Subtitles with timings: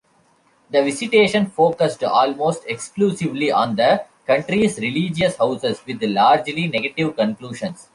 [0.71, 7.87] The visitation focussed almost exclusively on the country's religious houses, with largely negative conclusions.